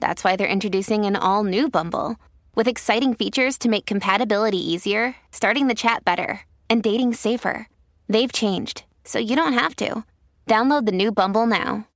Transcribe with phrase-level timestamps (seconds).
[0.00, 2.16] that's why they're introducing an all new Bumble
[2.54, 7.68] with exciting features to make compatibility easier, starting the chat better, and dating safer.
[8.08, 10.04] They've changed, so you don't have to.
[10.46, 11.86] Download the new Bumble now.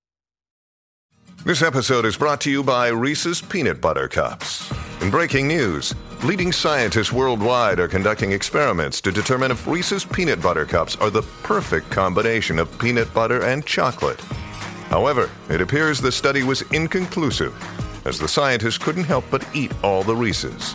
[1.45, 4.71] This episode is brought to you by Reese's Peanut Butter Cups.
[5.01, 10.67] In breaking news, leading scientists worldwide are conducting experiments to determine if Reese's Peanut Butter
[10.67, 14.21] Cups are the perfect combination of peanut butter and chocolate.
[14.91, 17.55] However, it appears the study was inconclusive,
[18.05, 20.75] as the scientists couldn't help but eat all the Reese's.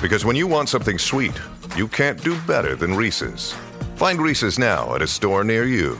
[0.00, 1.38] Because when you want something sweet,
[1.76, 3.54] you can't do better than Reese's.
[3.96, 5.98] Find Reese's now at a store near you.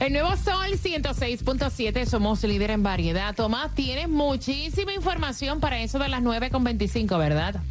[0.00, 3.36] El nuevo Sol 106.7, somos líder en variedad.
[3.36, 7.62] Tomás, tienes muchísima información para eso de las 9.25, ¿verdad?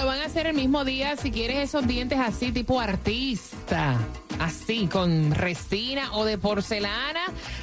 [0.03, 3.97] Lo van a hacer el mismo día si quieres esos dientes así tipo artista.
[4.37, 7.21] Así, con resina o de porcelana,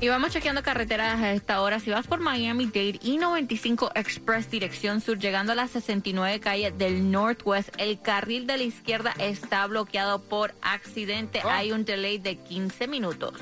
[0.02, 1.78] Y vamos chequeando carreteras a esta hora.
[1.78, 7.10] Si vas por Miami-Dade y 95 Express dirección sur, llegando a la 69 calle del
[7.10, 11.42] Northwest, el carril de la izquierda está bloqueado por accidente.
[11.44, 13.34] Hay un delay de 15 minutos.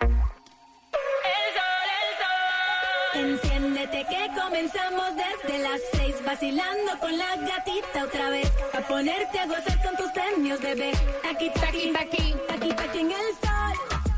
[3.15, 9.45] Enciéndete que comenzamos desde las seis vacilando con la gatita otra vez a ponerte a
[9.45, 10.91] gozar con tus premios bebé
[11.29, 12.35] aquí Taqui, taqui.
[12.49, 13.44] aquí aquí en el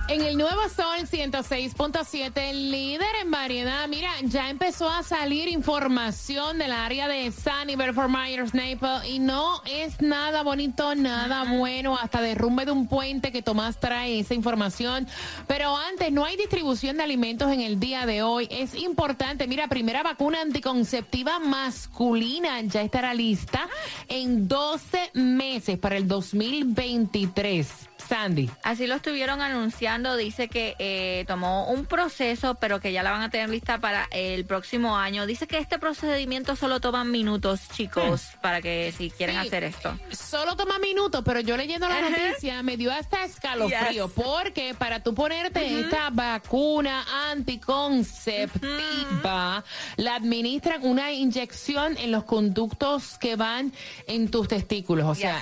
[0.10, 3.86] En el nuevo Sol 106.7, líder en variedad.
[3.90, 9.62] Mira, ya empezó a salir información del área de Sunnyvale, Fort Myers, Naples, y no
[9.66, 15.10] es nada bonito, nada bueno, hasta derrumbe de un puente que Tomás trae esa información.
[15.46, 18.48] Pero antes, no hay distribución de alimentos en el día de hoy.
[18.50, 23.68] Es importante, mira, primera vacuna anticonceptiva masculina ya estará lista
[24.08, 27.90] en 12 meses para el 2023.
[28.08, 28.50] Sandy.
[28.64, 33.22] Así lo estuvieron anunciando, dice que eh, tomó un proceso, pero que ya la van
[33.22, 35.26] a tener lista para el próximo año.
[35.26, 39.42] Dice que este procedimiento solo toma minutos, chicos, para que si quieren.
[39.42, 39.48] Sí.
[39.48, 39.98] hacer esto.
[40.12, 44.14] Solo toma minutos, pero yo leyendo la noticia me dio hasta escalofrío, Yes.
[44.16, 49.64] porque para tú ponerte esta vacuna anticonceptiva,
[49.98, 53.74] la administran una inyección en los conductos que van
[54.08, 55.06] en tus testículos.
[55.08, 55.42] O sea,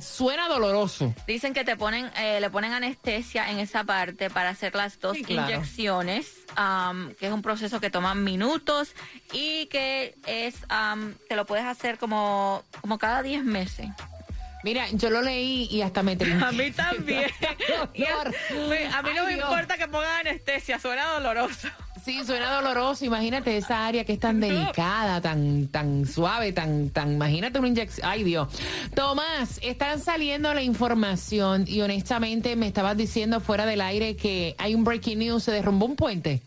[0.00, 1.14] suena doloroso.
[1.26, 5.16] Dicen que te ponen, eh, le ponen anestesia en esa parte para hacer las dos
[5.16, 5.50] Sí, claro.
[5.52, 8.94] inyecciones, am, que es un proceso que toma minutos
[9.32, 13.86] y que es, am, te lo puedes hacer como, como cada 10 meses.
[14.64, 16.44] Mira, yo lo leí y hasta me trinqué.
[16.44, 17.30] A mí también.
[17.40, 18.34] A, Dolor.
[18.94, 19.48] a mí no Ay, me Dios.
[19.48, 21.68] importa que pongan anestesia, suena doloroso.
[22.06, 23.04] Sí, suena doloroso.
[23.04, 27.14] Imagínate esa área que es tan delicada, tan, tan suave, tan, tan.
[27.14, 28.08] Imagínate una inyección.
[28.08, 28.46] Ay, Dios.
[28.94, 34.76] Tomás, están saliendo la información y honestamente me estabas diciendo fuera del aire que hay
[34.76, 36.42] un breaking news, se derrumbó un puente.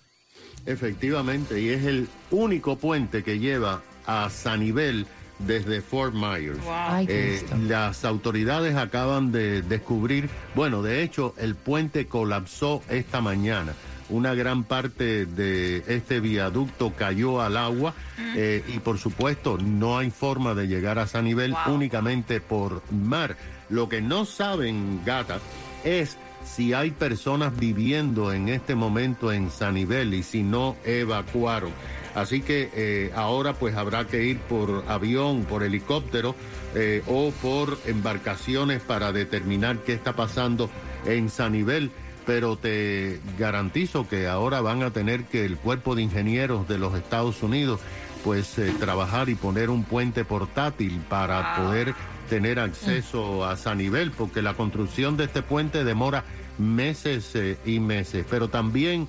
[0.66, 5.08] Efectivamente, y es el único puente que lleva a Sanibel
[5.40, 6.60] desde Fort Myers.
[6.70, 13.74] Ay, Eh, las autoridades acaban de descubrir, bueno, de hecho, el puente colapsó esta mañana.
[14.10, 17.94] Una gran parte de este viaducto cayó al agua
[18.36, 21.76] eh, y por supuesto no hay forma de llegar a Sanibel Wow.
[21.76, 23.38] únicamente por mar.
[23.70, 25.40] Lo que no saben, gata,
[25.84, 31.72] es si hay personas viviendo en este momento en Sanibel y si no evacuaron.
[32.16, 36.36] Así que eh, ahora pues habrá que ir por avión, por helicóptero
[36.76, 40.70] eh, o por embarcaciones para determinar qué está pasando
[41.06, 41.92] en Sanibel.
[42.30, 46.94] Pero te garantizo que ahora van a tener que el cuerpo de ingenieros de los
[46.94, 47.80] Estados Unidos
[48.24, 51.96] pues eh, trabajar y poner un puente portátil para poder
[52.30, 56.24] tener acceso a Sanibel, porque la construcción de este puente demora
[56.60, 58.28] meses eh, y meses.
[58.30, 59.08] Pero también,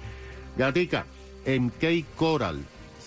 [0.56, 1.04] Gatica,
[1.44, 2.64] en Cape Coral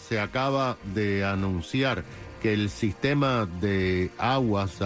[0.07, 2.04] se acaba de anunciar
[2.44, 4.78] que el sistema de aguas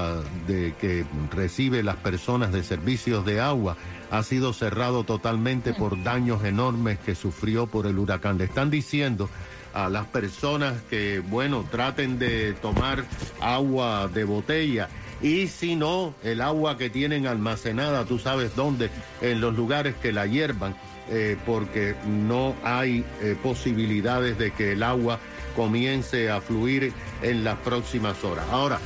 [0.46, 3.76] de que recibe las personas de servicios de agua
[4.12, 8.38] ha sido cerrado totalmente por daños enormes que sufrió por el huracán.
[8.38, 9.28] Le están diciendo
[9.74, 13.04] a las personas que, bueno, traten de tomar
[13.42, 14.88] agua de botella.
[15.24, 20.12] Y si no, el agua que tienen almacenada, tú sabes dónde, en los lugares que
[20.12, 20.76] la hiervan,
[21.10, 25.20] eh, porque no hay eh, posibilidades de que el agua
[25.58, 26.94] comience a fluir
[27.24, 28.46] en las próximas horas.
[28.52, 28.80] Ahora,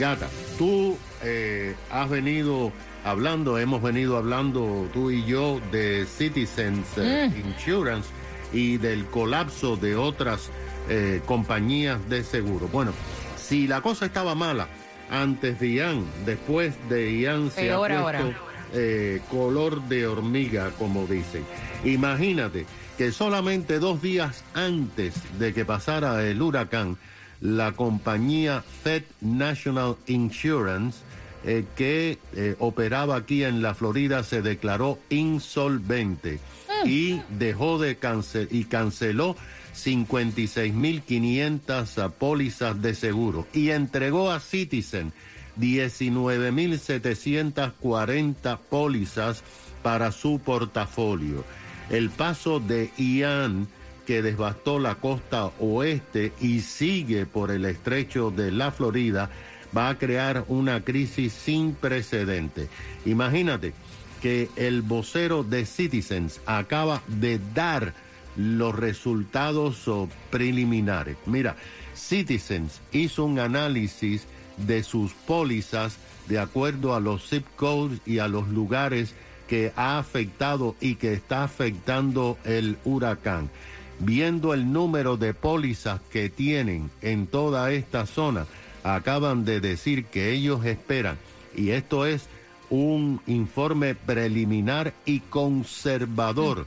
[0.00, 0.26] gata,
[0.58, 2.72] tú eh, has venido
[3.04, 8.08] hablando, hemos venido hablando tú y yo de Citizens eh, Insurance
[8.54, 10.50] y del colapso de otras
[10.88, 12.68] eh, compañías de seguro.
[12.68, 12.92] Bueno,
[13.36, 14.66] si la cosa estaba mala
[15.10, 18.34] antes de Ian, después de Ian se ha ahora.
[18.74, 21.44] Eh, color de hormiga, como dicen.
[21.84, 22.66] Imagínate
[22.98, 26.98] que solamente dos días antes de que pasara el huracán,
[27.40, 30.98] la compañía Fed National Insurance,
[31.44, 36.38] eh, que eh, operaba aquí en la Florida, se declaró insolvente
[36.86, 39.36] y dejó de cancelar y canceló
[39.74, 45.12] 56.500 pólizas de seguro y entregó a Citizen
[45.58, 49.42] 19.740 pólizas
[49.82, 51.44] para su portafolio.
[51.90, 53.66] El paso de Ian
[54.06, 59.30] que devastó la costa oeste y sigue por el estrecho de la Florida
[59.76, 62.68] va a crear una crisis sin precedente.
[63.04, 63.74] Imagínate
[64.22, 67.92] que el vocero de Citizens acaba de dar
[68.36, 69.84] los resultados
[70.30, 71.16] preliminares.
[71.26, 71.56] Mira,
[71.94, 78.28] Citizens hizo un análisis de sus pólizas de acuerdo a los zip codes y a
[78.28, 79.14] los lugares
[79.48, 83.50] que ha afectado y que está afectando el huracán.
[83.98, 88.46] Viendo el número de pólizas que tienen en toda esta zona,
[88.82, 91.18] acaban de decir que ellos esperan,
[91.56, 92.26] y esto es
[92.70, 96.66] un informe preliminar y conservador,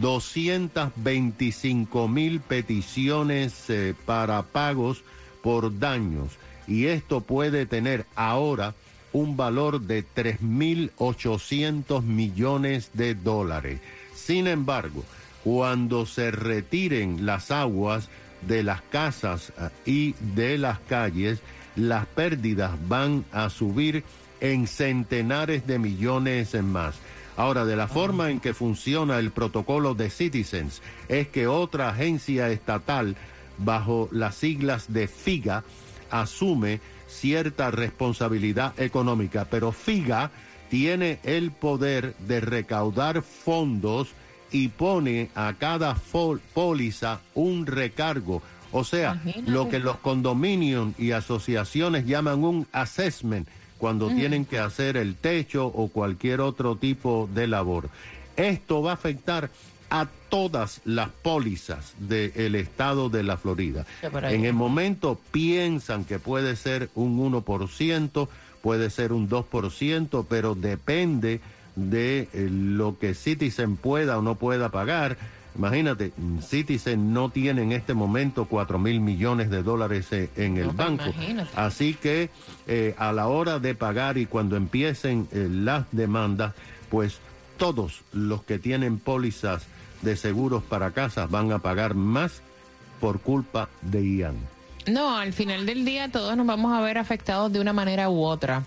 [0.00, 5.02] 225 mil peticiones eh, para pagos
[5.42, 6.30] por daños,
[6.66, 8.74] y esto puede tener ahora
[9.12, 13.80] un valor de 3.800 millones de dólares.
[14.14, 15.04] Sin embargo,
[15.42, 18.08] cuando se retiren las aguas
[18.42, 21.40] de las casas eh, y de las calles,
[21.76, 24.04] las pérdidas van a subir
[24.40, 26.96] en centenares de millones más.
[27.36, 32.50] Ahora, de la forma en que funciona el protocolo de Citizens, es que otra agencia
[32.50, 33.16] estatal,
[33.58, 35.64] bajo las siglas de FIGA,
[36.10, 40.30] asume cierta responsabilidad económica, pero FIGA
[40.68, 44.08] tiene el poder de recaudar fondos
[44.52, 45.96] y pone a cada
[46.54, 48.42] póliza un recargo.
[48.72, 53.48] O sea, lo que los condominios y asociaciones llaman un assessment
[53.78, 57.88] cuando tienen que hacer el techo o cualquier otro tipo de labor.
[58.36, 59.50] Esto va a afectar
[59.88, 63.84] a todas las pólizas del estado de la Florida.
[64.02, 68.28] En el momento piensan que puede ser un 1%,
[68.62, 71.40] puede ser un 2%, pero depende
[71.76, 75.18] de eh, lo que Citizen pueda o no pueda pagar.
[75.56, 80.68] Imagínate, Citizen no tiene en este momento 4 mil millones de dólares eh, en el
[80.68, 81.04] banco.
[81.56, 82.30] Así que
[82.68, 86.54] eh, a la hora de pagar y cuando empiecen las demandas,
[86.88, 87.18] pues
[87.56, 89.66] todos los que tienen pólizas
[90.02, 92.42] de seguros para casas van a pagar más
[93.00, 94.36] por culpa de Ian.
[94.86, 98.22] No, al final del día todos nos vamos a ver afectados de una manera u
[98.22, 98.64] otra.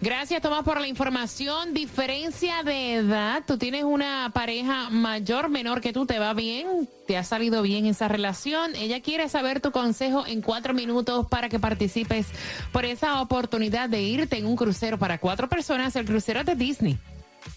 [0.00, 1.74] Gracias, Tomás, por la información.
[1.74, 3.44] Diferencia de edad.
[3.46, 6.88] Tú tienes una pareja mayor, menor que tú, ¿te va bien?
[7.06, 8.74] ¿Te ha salido bien esa relación?
[8.74, 12.26] Ella quiere saber tu consejo en cuatro minutos para que participes
[12.72, 16.98] por esa oportunidad de irte en un crucero para cuatro personas, el crucero de Disney.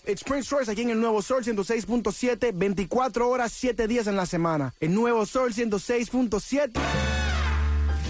[0.06, 4.26] It's Prince Royce aquí en el Nuevo Sol 106.7, 24 horas, 7 días en la
[4.26, 4.74] semana.
[4.80, 6.80] El Nuevo Sol 106.7.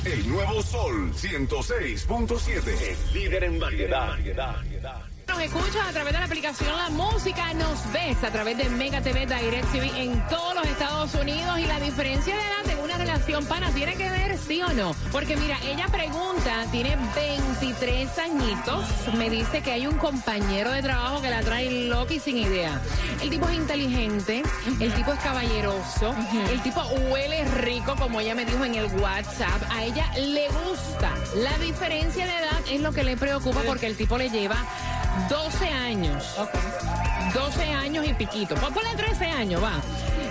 [0.06, 5.15] El Nuevo Sol 106.7, el líder en variedad.
[5.36, 9.02] Nos escuchas a través de la aplicación La Música, nos ves a través de Mega
[9.02, 12.98] TV Direct TV en todos los Estados Unidos y la diferencia de edad en una
[12.98, 14.96] relación pana tiene que ver sí o no.
[15.12, 18.86] Porque mira, ella pregunta, tiene 23 añitos,
[19.18, 22.80] me dice que hay un compañero de trabajo que la trae loca y sin idea.
[23.22, 24.42] El tipo es inteligente,
[24.80, 26.16] el tipo es caballeroso,
[26.50, 31.12] el tipo huele rico como ella me dijo en el WhatsApp, a ella le gusta.
[31.36, 34.56] La diferencia de edad es lo que le preocupa porque el tipo le lleva
[35.30, 36.36] 12 años.
[37.34, 38.56] 12 años y piquito.
[38.56, 39.82] Pues ponle 13 años, va.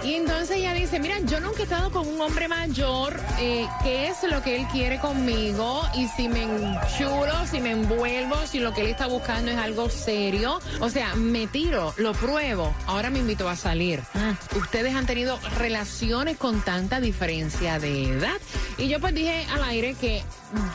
[0.03, 4.09] Y entonces ella dice, mira, yo nunca he estado con un hombre mayor, eh, ¿qué
[4.09, 5.83] es lo que él quiere conmigo?
[5.95, 9.89] Y si me enchulo, si me envuelvo, si lo que él está buscando es algo
[9.89, 10.61] serio.
[10.81, 14.01] O sea, me tiro, lo pruebo, ahora me invito a salir.
[14.13, 14.59] Mm.
[14.59, 18.37] Ustedes han tenido relaciones con tanta diferencia de edad.
[18.77, 20.23] Y yo pues dije al aire que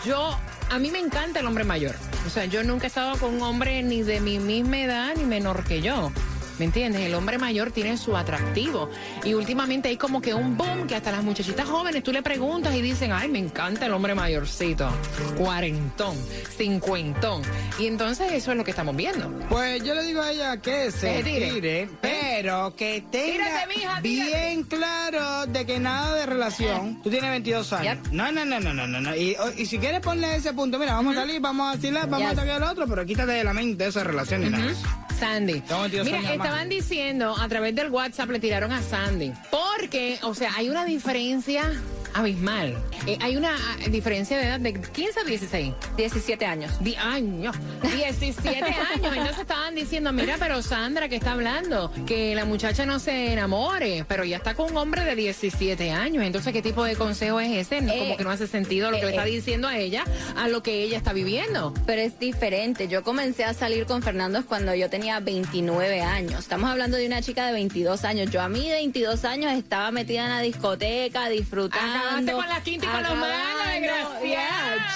[0.05, 0.35] yo
[0.71, 1.95] a mí me encanta el hombre mayor.
[2.29, 5.25] O sea, yo nunca he estado con un hombre ni de mi misma edad ni
[5.25, 6.11] menor que yo.
[6.59, 7.01] ¿Me entiendes?
[7.01, 8.89] El hombre mayor tiene su atractivo.
[9.23, 12.75] Y últimamente hay como que un boom que hasta las muchachitas jóvenes tú le preguntas
[12.75, 14.89] y dicen, ay, me encanta el hombre mayorcito.
[15.37, 16.17] Cuarentón,
[16.57, 17.41] cincuentón.
[17.79, 19.31] Y entonces eso es lo que estamos viendo.
[19.47, 21.89] Pues yo le digo a ella que se tire, ¿Eh?
[22.01, 23.65] pero que tenga
[24.01, 27.01] bien claro de que nada de relación.
[27.01, 27.97] Tú tienes 22 años.
[28.11, 29.15] No, no, no, no, no, no.
[29.15, 32.35] Y, si quieres ponle ese punto, mira, vamos a salir, vamos a vacilar, vamos a
[32.35, 34.73] tocar al otro, pero quítate de la mente esa relación y nada.
[35.19, 35.61] Sandy.
[36.03, 39.33] Mira, estaban diciendo a través del WhatsApp le tiraron a Sandy.
[39.51, 41.71] Porque, o sea, hay una diferencia
[42.19, 42.77] abismal.
[43.07, 45.73] Eh, hay una ah, diferencia de edad de 15 a 16.
[45.97, 46.71] 17 años.
[46.81, 47.55] Di años.
[47.81, 49.13] 17 años.
[49.15, 51.91] Entonces estaban diciendo, mira, pero Sandra, que está hablando?
[52.05, 56.23] Que la muchacha no se enamore, pero ya está con un hombre de 17 años.
[56.23, 57.79] Entonces, ¿qué tipo de consejo es ese?
[57.79, 60.03] Como eh, que no hace sentido lo que le está eh, diciendo a ella,
[60.35, 61.73] a lo que ella está viviendo.
[61.85, 62.87] Pero es diferente.
[62.87, 66.39] Yo comencé a salir con Fernando cuando yo tenía 29 años.
[66.39, 68.29] Estamos hablando de una chica de 22 años.
[68.31, 72.35] Yo a mí de 22 años estaba metida en la discoteca, disfrutando acabando.
[72.37, 74.21] con la quinta y con los malos, acabando, desgraciada.
[74.23, 74.95] yeah.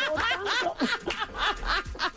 [0.09, 0.75] Por tanto,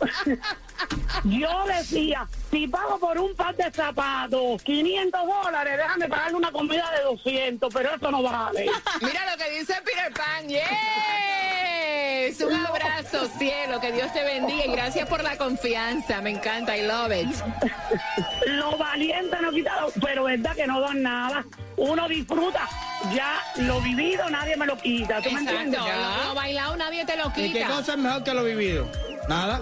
[1.23, 6.91] Yo decía, si pago por un par de zapatos 500 dólares, déjame pagarle una comida
[6.97, 8.65] de 200, pero eso no vale.
[9.01, 10.47] Mira lo que dice Peter Pan.
[10.49, 12.41] ¡Yes!
[12.41, 13.79] Un abrazo, cielo.
[13.79, 16.21] Que Dios te bendiga y gracias por la confianza.
[16.21, 16.75] Me encanta.
[16.75, 17.27] I love it.
[18.47, 21.45] Los valientes no quitaron, pero verdad que no dan nada.
[21.77, 22.69] Uno disfruta,
[23.13, 25.21] ya lo vivido nadie me lo quita.
[25.21, 25.79] ¿Tú me entiendes?
[25.79, 27.67] Lo, lo bailado nadie te lo ¿Y qué quita.
[27.67, 28.89] cosa es mejor que lo vivido?
[29.27, 29.61] Nada.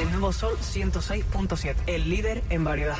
[0.00, 2.96] El nuevo Sol 106.7, el líder en variedad.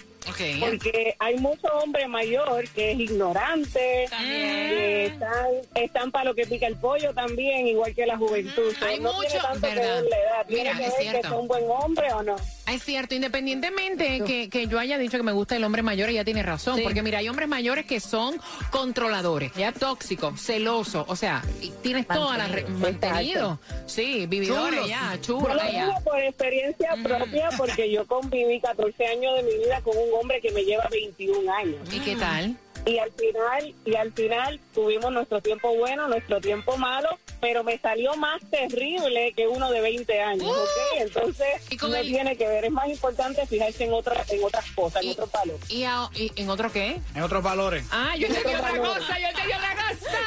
[0.59, 6.67] Porque hay mucho hombre mayor que es ignorante, que están, están para lo que pica
[6.67, 8.73] el pollo también, igual que la juventud.
[8.81, 10.01] Hay no tiene mucho, que ¿verdad?
[10.01, 11.27] ver la edad, tiene Mira, que es ver que cierto.
[11.29, 12.35] sea un buen hombre o no.
[12.71, 16.23] Es cierto, independientemente que, que yo haya dicho que me gusta el hombre mayor, ella
[16.23, 16.77] tiene razón.
[16.77, 16.83] Sí.
[16.83, 18.39] Porque mira, hay hombres mayores que son
[18.71, 21.43] controladores, ya tóxicos, celosos, o sea,
[21.81, 23.59] tienes todas las mantenido.
[23.85, 24.89] Sí, vividores Chulos.
[24.89, 25.85] ya, Yo chulos lo ya.
[25.85, 30.41] digo por experiencia propia porque yo conviví 14 años de mi vida con un hombre
[30.41, 31.77] que me lleva 21 años.
[31.91, 32.57] ¿Y qué tal?
[32.85, 37.07] Y al final, y al final tuvimos nuestro tiempo bueno, nuestro tiempo malo,
[37.39, 40.97] pero me salió más terrible que uno de 20 años, ¿ok?
[40.97, 41.77] Entonces, Uh.
[41.77, 45.01] Con no el- tiene que ver, es más importante fijarse en otras, en otras cosas,
[45.03, 45.55] en otros palos.
[45.69, 46.99] ¿Y, a- y en otro qué?
[47.15, 47.85] En otros valores.
[47.91, 50.19] Ah, yo entendí otra cosa, yo entendí otra cosa.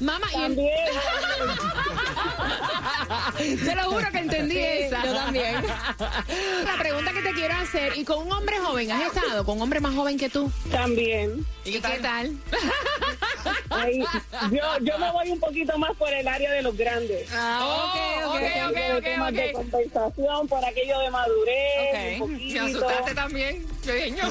[0.00, 0.74] Mamá, y en- También,
[3.64, 5.04] te lo juro que entendí esa.
[5.04, 5.54] yo también.
[6.64, 9.44] La pregunta que te quiero hacer, ¿y con un hombre joven has estado?
[9.44, 10.50] ¿Con un hombre más joven que tú?
[10.70, 11.44] también.
[11.64, 12.36] ¿Y qué tal?
[13.70, 14.00] Ay,
[14.50, 17.28] yo, yo me voy un poquito más por el área de los grandes.
[17.32, 18.34] Ah, ok, ok,
[18.68, 19.52] ok, de ok, temas de ok.
[19.52, 22.40] conversación, por aquello de madurez, un Ok.
[22.52, 23.66] ¿Te asustaste también?
[23.84, 24.22] Pequeño.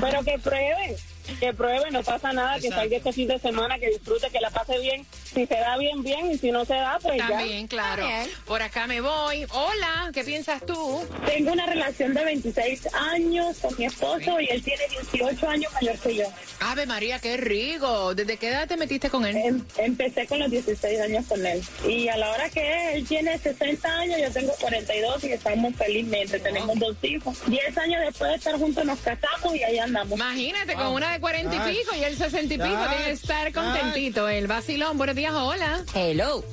[0.00, 0.96] Pero que pruebe,
[1.40, 4.50] que pruebe, no pasa nada, que salga este fin de semana, que disfrute, que la
[4.50, 5.06] pase bien.
[5.32, 8.06] Si se da bien, bien, y si no se da, pues También, claro.
[8.06, 8.28] Bien.
[8.44, 9.46] Por acá me voy.
[9.50, 11.02] Hola, ¿qué piensas tú?
[11.26, 15.98] Tengo una relación de 26 años con mi esposo y él tiene 18 años mayor
[15.98, 16.24] que yo.
[16.60, 18.14] Ave María, qué rico.
[18.14, 19.36] ¿Desde qué edad te metiste con él?
[19.36, 21.62] Em- empecé con los 16 años con él.
[21.88, 26.38] Y a la hora que él tiene 60 años, yo tengo 42 y estamos felizmente.
[26.40, 27.38] Tenemos dos hijos.
[27.46, 30.18] 10 años después de estar juntos nos casamos y ahí andamos.
[30.18, 33.52] Imagínate, con una de cuarenta y pico y el sesenta y pico, tiene que estar
[33.52, 34.28] contentito.
[34.28, 35.84] El vacilón, buenos días, hola.
[35.94, 36.44] Hello.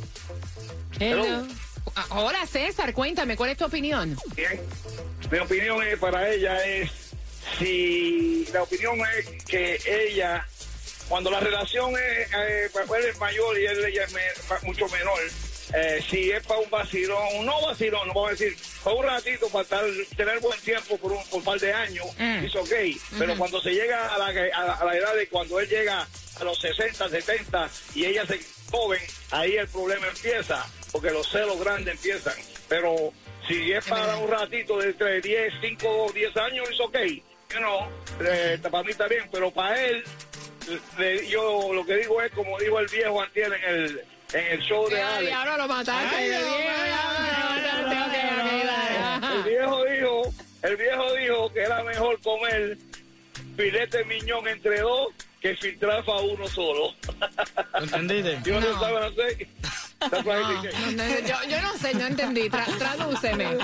[1.00, 1.48] Hello.
[1.96, 4.18] Ah, Hola César, cuéntame, ¿cuál es tu opinión?
[4.36, 4.60] Bien.
[5.32, 6.92] Mi opinión es, para ella es
[7.58, 10.46] si la opinión es que ella,
[11.08, 14.88] cuando la relación es, eh, pues, él es mayor y él ella es me- mucho
[14.90, 15.20] menor,
[15.74, 19.50] eh, si es para un vacilón, no vacilón, no vamos a decir, para un ratito,
[19.50, 19.84] para estar,
[20.18, 22.46] tener buen tiempo por un, por un par de años, Mm.
[22.46, 22.72] es ok,
[23.18, 23.40] pero Ujú.
[23.40, 26.08] cuando se llega a la, a, la- a la edad de cuando él llega
[26.40, 28.40] a los 60, 70 y ella se
[28.72, 29.02] joven,
[29.32, 32.36] ahí el problema empieza, porque los celos grandes empiezan,
[32.68, 33.14] pero
[33.48, 36.98] si es para un ratito de entre 10, 5 o 10 años, es ok.
[37.52, 37.88] You know,
[38.24, 40.04] eh, para mí está bien, pero para él,
[40.98, 44.02] le- yo lo que digo es, como dijo el viejo antier en el,
[44.34, 45.36] en el show de Ay, Alex.
[45.36, 46.26] ahora lo mataste,
[49.36, 52.78] el viejo, dijo, el viejo dijo que era mejor comer
[53.56, 55.08] filete miñón entre dos
[55.42, 56.94] que filtrar para uno solo.
[57.82, 58.40] ¿Entendiste?
[58.44, 59.48] Yo no, saben hacer.
[60.12, 62.50] No, no, no, yo, yo no sé, no entendí.
[62.50, 63.58] Tra- tradúceme.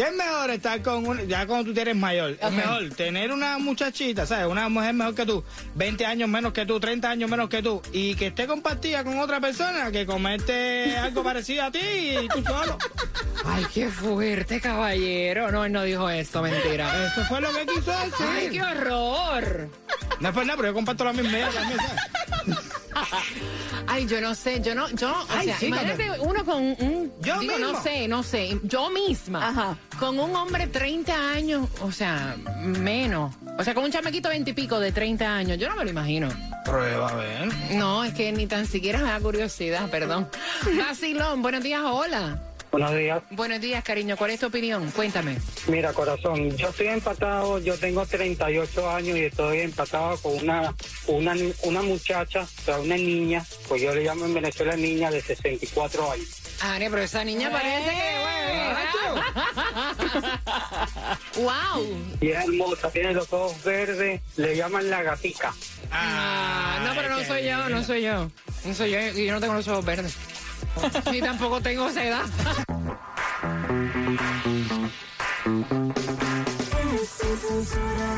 [0.00, 2.38] ¿Qué es mejor estar con un, ya cuando tú eres mayor?
[2.40, 4.46] Es mejor tener una muchachita, ¿sabes?
[4.46, 7.82] Una mujer mejor que tú, 20 años menos que tú, 30 años menos que tú,
[7.92, 12.42] y que esté compartida con otra persona que comete algo parecido a ti y tú
[12.42, 12.78] solo.
[13.44, 15.52] Ay, qué fuerte, caballero.
[15.52, 17.06] No, él no dijo eso, mentira.
[17.06, 18.26] Eso fue lo que quiso decir.
[18.26, 19.68] Ay, qué horror.
[20.18, 22.69] No es por nada, pero yo comparto la misma idea también, ¿sabes?
[23.86, 27.12] Ay, yo no sé, yo no, yo, o Ay, sea, sí, imagínate uno con un,
[27.20, 32.36] Yo digo, no sé, no sé, yo misma, con un hombre 30 años, o sea,
[32.56, 35.84] menos, o sea, con un chamaquito 20 y pico de 30 años, yo no me
[35.84, 36.28] lo imagino.
[36.64, 37.48] Prueba, a ver.
[37.72, 40.28] No, es que ni tan siquiera me da curiosidad, perdón.
[40.78, 42.38] Vacilón, buenos días, hola.
[42.70, 43.22] Buenos días.
[43.30, 44.90] Buenos días, cariño, ¿cuál es tu opinión?
[44.92, 45.38] Cuéntame.
[45.66, 50.72] Mira, corazón, yo estoy empatado, yo tengo 38 años y estoy empatado con una,
[51.08, 55.20] una, una muchacha, o sea, una niña, pues yo le llamo en Venezuela niña de
[55.20, 56.28] 64 años.
[56.62, 58.20] Are, pero esa niña parece que,
[61.40, 61.98] wow.
[62.20, 65.54] Y es hermosa, tiene los ojos verdes, le llaman la gatica.
[65.90, 68.30] Ah, no, pero no soy yo, no soy yo.
[68.64, 70.14] No soy yo, y yo no tengo los ojos verdes.
[71.10, 72.24] Ni tampoco tengo esa edad.
[77.16, 78.10] Sin censura,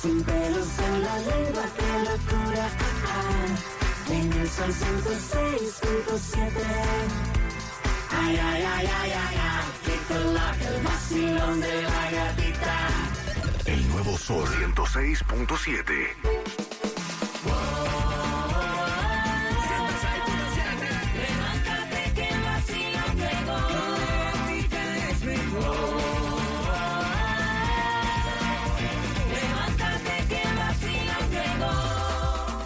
[0.00, 2.66] sin pelos en la lengua, qué locura.
[4.10, 6.50] En el sol 106.7.
[8.16, 12.88] Ay, ay, ay, ay, ay, ay, que colaca el vacilón de la gatita.
[13.66, 16.73] El nuevo Sol 106.7.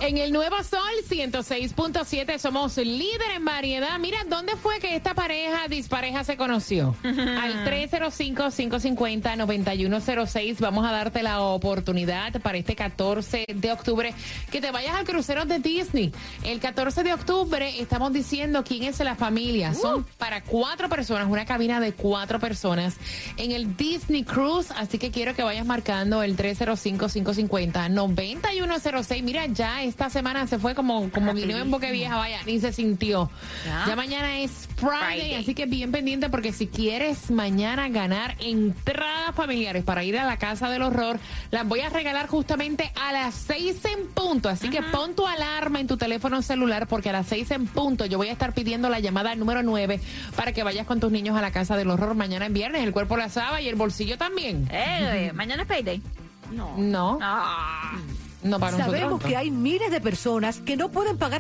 [0.09, 0.78] En el Nuevo Sol
[1.19, 3.99] 106.7 somos líder en variedad.
[3.99, 6.95] Mira, ¿dónde fue que esta pareja, dispareja, se conoció?
[7.03, 14.15] Al 305-550-9106 vamos a darte la oportunidad para este 14 de octubre
[14.53, 16.13] que te vayas al crucero de Disney.
[16.45, 19.75] El 14 de octubre estamos diciendo quién es la familia.
[19.75, 22.95] Son para cuatro personas, una cabina de cuatro personas
[23.39, 24.71] en el Disney Cruise.
[24.77, 29.23] Así que quiero que vayas marcando el 305-550-9106.
[29.25, 32.73] Mira, ya esta semana se fue como, como vino en Boca Vieja, vaya, ni se
[32.73, 33.31] sintió.
[33.65, 33.85] Ya.
[33.89, 35.35] Ya mañana es Friday, Friday.
[35.35, 40.37] así que bien pendiente porque si quieres mañana ganar entradas familiares para ir a la
[40.39, 41.19] casa del horror,
[41.51, 44.49] las voy a regalar justamente a las seis en punto.
[44.49, 48.07] Así que pon tu alarma en tu teléfono celular porque a las seis en punto
[48.07, 50.01] yo voy a estar pidiendo la llamada número 9
[50.37, 52.83] para que vayas con tus niños a la casa del horror mañana en viernes.
[52.83, 54.69] El cuerpo la sabe y el bolsillo también.
[54.71, 56.03] Eh, mañana es payday.
[56.51, 57.19] No.
[57.21, 57.99] Ah.
[58.43, 61.37] No para Sabemos que hay miles de personas que no pueden pagar